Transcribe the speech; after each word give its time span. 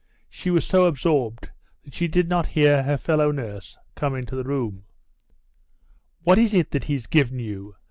She 0.31 0.49
was 0.49 0.65
so 0.65 0.85
absorbed 0.85 1.51
that 1.83 1.93
she 1.93 2.07
did 2.07 2.27
not 2.27 2.47
hear 2.47 2.81
her 2.81 2.97
fellow 2.97 3.29
nurse 3.29 3.77
come 3.95 4.15
into 4.15 4.35
the 4.35 4.43
room. 4.43 4.83
"What 6.23 6.39
is 6.39 6.55
it 6.55 6.71
that 6.71 6.85
he's 6.85 7.05
given 7.05 7.37
you?" 7.37 7.75